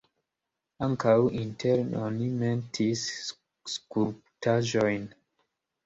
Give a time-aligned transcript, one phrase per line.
[0.87, 3.07] Ankaŭ interne oni metis
[3.77, 5.11] skulptaĵojn.